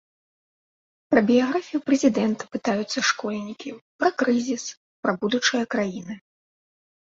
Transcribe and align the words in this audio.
Пра 1.13 1.21
біяграфію 1.27 1.81
прэзідэнта 1.89 2.43
пытаюцца 2.55 2.99
школьнікі, 3.11 3.69
пра 4.01 4.09
крызіс, 4.23 4.65
пра 5.05 5.11
будучае 5.21 5.65
краіны. 5.77 6.21